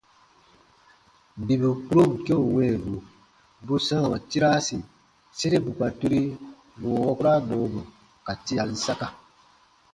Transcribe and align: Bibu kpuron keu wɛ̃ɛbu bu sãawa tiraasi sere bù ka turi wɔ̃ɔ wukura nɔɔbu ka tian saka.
Bibu 1.45 1.69
kpuron 1.81 2.11
keu 2.25 2.43
wɛ̃ɛbu 2.55 2.95
bu 3.65 3.75
sãawa 3.87 4.15
tiraasi 4.29 4.77
sere 5.37 5.57
bù 5.65 5.71
ka 5.79 5.87
turi 5.99 6.21
wɔ̃ɔ 6.81 6.95
wukura 7.05 7.33
nɔɔbu 7.47 7.81
ka 8.25 8.33
tian 8.45 8.69
saka. 8.85 9.07